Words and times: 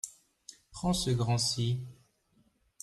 Prends 0.71 0.93
ce 0.95 1.11
grand-ci. 1.11 1.79